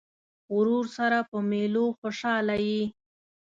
ورور 0.55 0.85
سره 0.97 1.17
په 1.29 1.37
مېلو 1.49 1.85
خوشحاله 1.99 2.55
یې. 2.67 2.83